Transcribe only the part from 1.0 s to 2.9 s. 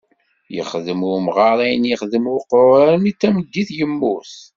umɣar ayen yexdem uqrur